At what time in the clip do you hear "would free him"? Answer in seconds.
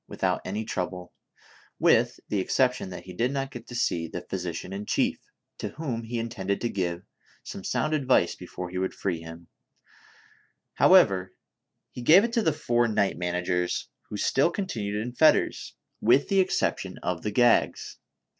8.79-9.45